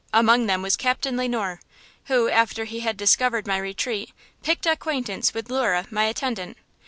Among 0.13 0.47
them 0.47 0.63
was 0.63 0.75
Captain 0.77 1.15
Le 1.15 1.27
Noir, 1.27 1.59
who, 2.05 2.27
after 2.27 2.65
he 2.65 2.79
had 2.79 2.97
discovered 2.97 3.45
my 3.45 3.59
retreat, 3.59 4.09
picked 4.41 4.65
acquaintance 4.65 5.31
with 5.31 5.51
Lura, 5.51 5.85
my 5.91 6.05
attendant. 6.05 6.57